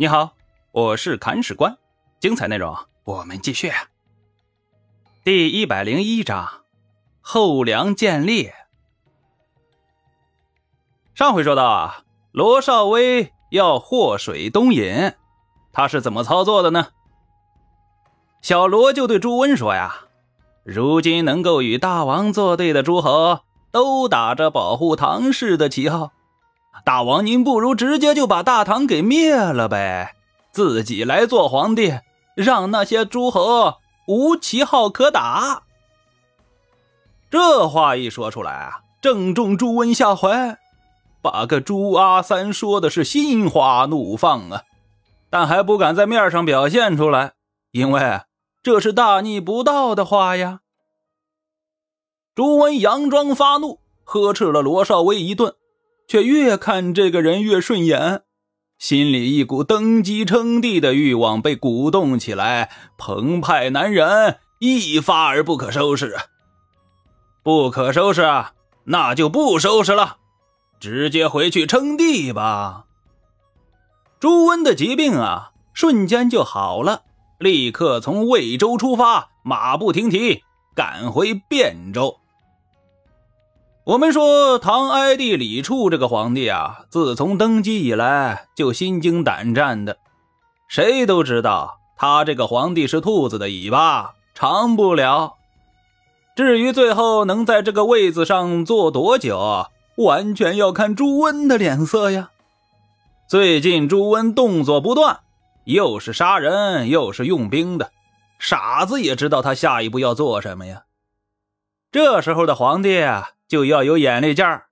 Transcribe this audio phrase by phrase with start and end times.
[0.00, 0.32] 你好，
[0.72, 1.76] 我是砍史官，
[2.20, 3.70] 精彩内容我们继续。
[5.22, 6.62] 第一百零一章，
[7.20, 8.50] 后梁建立。
[11.14, 15.12] 上回说到啊，罗少威要祸水东引，
[15.70, 16.86] 他是怎么操作的呢？
[18.40, 20.06] 小罗就对朱温说呀
[20.64, 23.40] ：“如今能够与大王作对的诸侯，
[23.70, 26.12] 都打着保护唐氏的旗号。”
[26.84, 30.14] 大王，您不如直接就把大唐给灭了呗，
[30.50, 32.00] 自己来做皇帝，
[32.34, 35.64] 让那些诸侯无旗号可打。
[37.30, 40.58] 这话一说出来啊，正中朱温下怀，
[41.22, 44.62] 把个朱阿三说的是心花怒放啊，
[45.28, 47.34] 但还不敢在面上表现出来，
[47.72, 48.22] 因为
[48.62, 50.60] 这是大逆不道的话呀。
[52.34, 55.54] 朱温佯装发怒，呵斥了罗少威一顿。
[56.10, 58.22] 却越看这个人越顺眼，
[58.80, 66.16] 心里一股登基称帝的欲望被鼓动起来，澎湃难忍，一发而不可收拾。
[67.44, 68.28] 不可收拾，
[68.86, 70.16] 那就不收拾了，
[70.80, 72.86] 直接回去称帝吧。
[74.18, 77.02] 朱温的疾病啊，瞬间就好了，
[77.38, 80.42] 立刻从魏州出发，马不停蹄
[80.74, 82.16] 赶回汴州。
[83.90, 89.96] 我们说唐哀帝李处这个皇帝啊，自从登基以来就心惊胆战的，
[90.68, 95.34] 谁都知道他这个皇帝是兔子的尾巴，长不了。
[96.36, 102.30] 至于最后能在这个位子上坐多久，完全要看朱温的脸色呀。
[103.28, 105.18] 最近朱温动作不断，
[105.64, 107.90] 又是杀人又是用兵的，
[108.38, 110.84] 傻子也知道他下一步要做什么呀。
[111.90, 113.04] 这时候的皇帝。
[113.50, 114.66] 就要有眼力劲儿，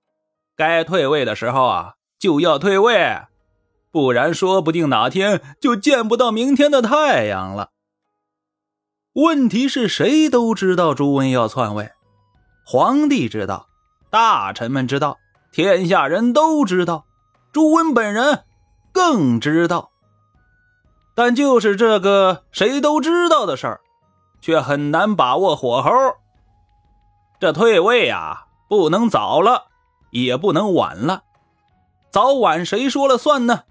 [0.55, 3.23] 该退位的时候啊，就要退位，
[3.91, 7.71] 不然说不定哪天就见不到明天的太阳了。
[9.13, 11.91] 问题是谁都知道朱温要篡位，
[12.65, 13.67] 皇帝知道，
[14.09, 15.17] 大臣们知道，
[15.51, 17.05] 天下人都知道，
[17.51, 18.45] 朱温本人
[18.93, 19.91] 更知道。
[21.13, 23.81] 但就是这个谁都知道的事儿，
[24.39, 25.91] 却很难把握火候。
[27.41, 28.45] 这退位啊！
[28.69, 29.65] 不能早了，
[30.11, 31.23] 也不能晚了，
[32.11, 33.63] 早晚谁说了算呢？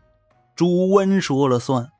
[0.57, 1.93] 朱温说了算。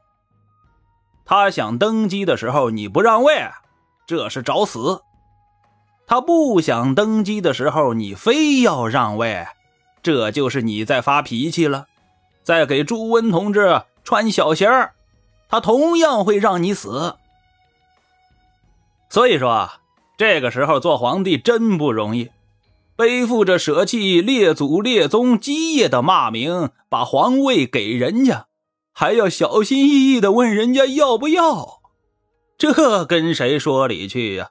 [1.25, 3.51] 他想登基的时候你不让位，
[4.05, 5.03] 这是找死；
[6.07, 9.47] 他不想登基的时候你非要让位，
[10.03, 11.87] 这就是你在发脾气了，
[12.43, 14.95] 在给朱温同志穿小鞋儿，
[15.49, 17.17] 他同样会让你死。
[19.09, 19.81] 所以说啊，
[20.17, 22.31] 这个时候做皇帝真不容易。
[22.99, 28.47] 背负着舍弃列祖列宗基业的骂名，把皇位给人家，
[28.93, 31.81] 还要小心翼翼的问人家要不要，
[32.59, 34.51] 这跟谁说理去呀？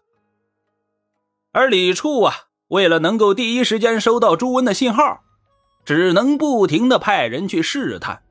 [1.52, 2.34] 而李处啊，
[2.70, 5.20] 为了能够第一时间收到朱温的信号，
[5.84, 8.24] 只能不停的派人去试探。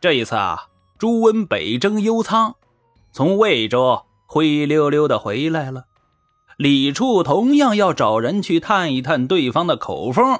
[0.00, 0.66] 这一次啊，
[0.98, 2.56] 朱温北征幽仓，
[3.12, 5.84] 从魏州灰溜溜的回来了。
[6.60, 10.38] 李处同样要找人去探一探对方的口风。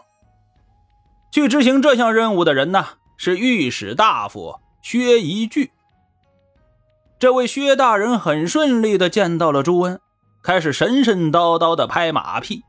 [1.32, 2.84] 去执行这项任务的人呢，
[3.16, 5.70] 是御史大夫薛仪具。
[7.18, 9.98] 这位薛大人很顺利的见到了朱温，
[10.42, 12.64] 开始神神叨叨的拍马屁：“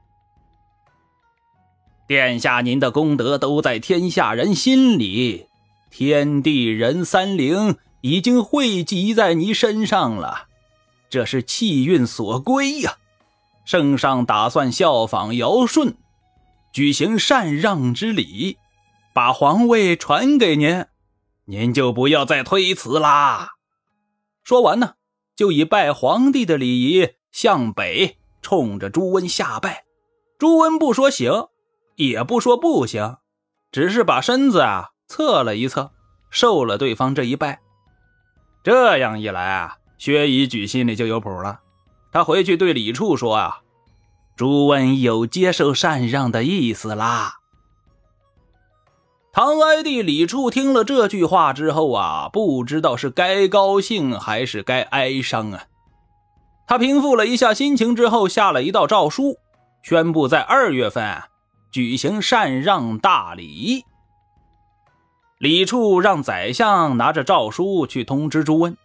[2.08, 5.48] 殿下，您的功德都在天下人心里，
[5.90, 10.48] 天地人三灵已经汇集在你身上了，
[11.10, 12.96] 这是气运所归呀。”
[13.66, 15.96] 圣上打算效仿尧舜，
[16.74, 18.58] 举行禅让之礼，
[19.14, 20.86] 把皇位传给您，
[21.46, 23.52] 您就不要再推辞啦。
[24.44, 24.94] 说完呢，
[25.36, 29.86] 就以拜皇帝的礼仪向北，冲着朱温下拜。
[30.40, 31.48] 朱温不说行，
[31.96, 33.18] 也不说不行，
[33.72, 35.92] 只是把身子啊侧了一侧，
[36.30, 37.62] 受了对方这一拜。
[38.64, 41.60] 这样一来啊，薛仪举心里就有谱了。
[42.12, 43.62] 他回去对李处说：“啊，
[44.36, 47.38] 朱温有接受禅让的意思啦。”
[49.34, 55.64] 唐哀帝李处听了这句话之后啊，不知道是该高兴还是该哀伤啊。
[56.68, 59.38] 他平复了一下心情之后，下了一道诏书，
[59.84, 61.24] 宣布在二月份
[61.72, 63.86] 举行禅让大礼。
[65.38, 68.78] 李处让宰相拿着诏书去通知朱温，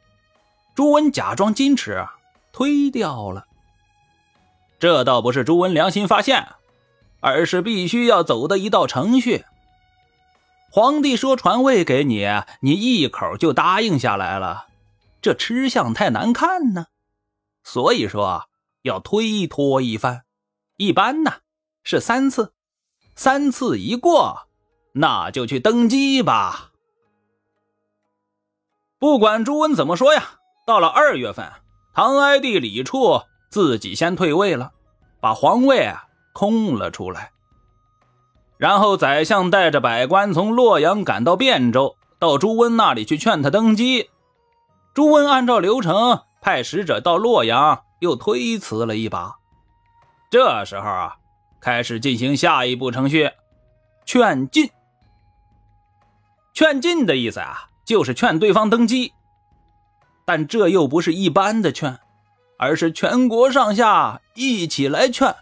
[0.76, 2.06] 朱温假装矜持。
[2.56, 3.46] 推掉了，
[4.78, 6.54] 这倒不是朱温良心发现，
[7.20, 9.44] 而是必须要走的一道程序。
[10.70, 12.26] 皇帝说传位给你，
[12.60, 14.68] 你一口就答应下来了，
[15.20, 16.86] 这吃相太难看呢。
[17.62, 18.48] 所以说
[18.80, 20.22] 要推脱一番，
[20.78, 21.40] 一般呢
[21.82, 22.54] 是三次，
[23.14, 24.48] 三次一过，
[24.92, 26.72] 那就去登基吧。
[28.98, 31.52] 不管朱温怎么说呀，到了二月份，
[31.96, 34.72] 唐哀帝李处自己先退位了，
[35.18, 36.04] 把皇位啊
[36.34, 37.32] 空了出来。
[38.58, 44.10] 然后宰相带着百官从洛阳赶到汴州，到朱温那里去劝他登基。
[44.92, 49.36] 朱温按照流程派使者到洛阳，又推辞了一把。
[50.30, 51.16] 这时候啊，
[51.62, 53.30] 开始进行下一步程序——
[54.04, 54.68] 劝进。
[56.52, 57.70] 劝进的意思啊。
[57.86, 59.12] 就是劝对方登基，
[60.26, 61.98] 但这又不是一般的劝，
[62.58, 65.34] 而是全国上下一起来劝。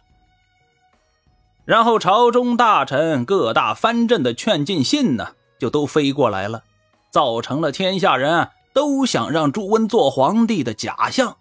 [1.64, 5.28] 然后朝中大臣各大藩镇的劝进信呢，
[5.58, 6.62] 就都飞过来了，
[7.10, 11.38] 造成了天下人都想让朱温做皇帝的假象。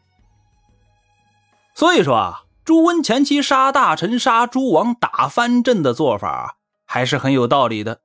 [1.76, 6.56] 所以说啊，朱温前期杀大臣、杀诸王、打藩镇的做法
[6.86, 8.00] 还是很有道理的。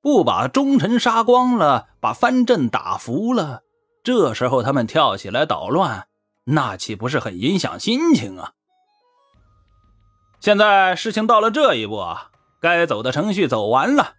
[0.00, 3.62] 不把忠臣杀光了，把藩镇打服了，
[4.08, 6.08] 这时候他们跳起来捣乱，
[6.44, 8.52] 那岂不是很影响心情啊？
[10.40, 14.14] 现在事情到了这一步啊，该走的程序走完了，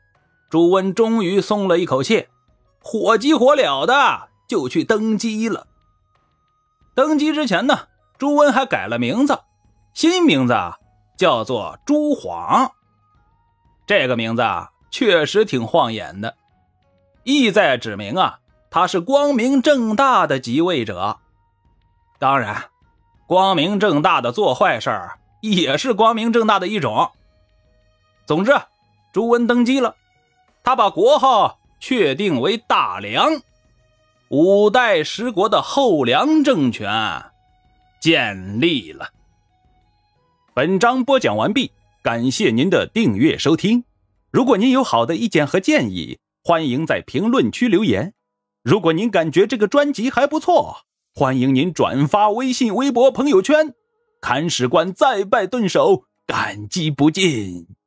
[0.51, 2.27] 朱温终于松了一口气，
[2.83, 5.65] 火急火燎的就去登基了。
[6.93, 7.87] 登基之前呢，
[8.19, 9.39] 朱温还改了名字，
[9.95, 10.53] 新名字
[11.17, 12.71] 叫做朱晃。
[13.87, 14.69] 这个名字啊。
[14.91, 16.35] 确实挺晃眼的，
[17.23, 18.39] 意在指明啊，
[18.69, 21.19] 他是光明正大的即位者。
[22.19, 22.65] 当然，
[23.27, 27.11] 光明正大的做坏事儿也是光明正大的一种。
[28.25, 28.53] 总之，
[29.11, 29.95] 朱温登基了，
[30.63, 33.41] 他把国号确定为大梁，
[34.27, 37.31] 五代十国的后梁政权
[37.99, 39.09] 建立了。
[40.53, 41.71] 本章播讲完毕，
[42.03, 43.83] 感谢您的订阅收听。
[44.29, 48.13] 如果您有好的意见和建议，欢迎在评论区留言。
[48.63, 50.79] 如果您感觉这个专辑还不错，
[51.13, 53.73] 欢迎您转发微信、微博、朋友圈。
[54.21, 57.78] 铲屎官再拜顿首，感激不尽。